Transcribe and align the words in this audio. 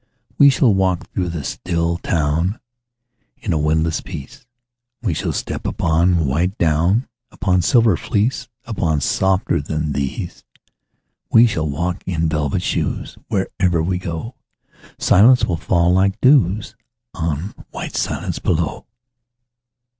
We 0.39 0.49
shall 0.49 0.73
walk 0.73 1.07
through 1.11 1.29
the 1.29 1.43
still 1.43 1.97
town 1.97 2.59
In 3.37 3.53
a 3.53 3.59
windless 3.59 4.01
peace; 4.01 4.47
We 5.03 5.13
shall 5.13 5.31
step 5.31 5.67
upon 5.67 6.25
white 6.25 6.57
down, 6.57 7.07
Upon 7.31 7.61
silver 7.61 7.95
fleece, 7.95 8.47
Upon 8.65 8.99
softer 9.01 9.61
than 9.61 9.91
these. 9.93 10.43
We 11.29 11.45
shall 11.45 11.69
walk 11.69 12.03
in 12.07 12.27
velvet 12.27 12.63
shoes: 12.63 13.19
Wherever 13.27 13.83
we 13.83 13.99
go 13.99 14.33
Silence 14.97 15.45
will 15.45 15.55
fall 15.57 15.93
like 15.93 16.19
dews 16.19 16.75
On 17.13 17.53
white 17.69 17.95
silence 17.95 18.39
below. 18.39 18.87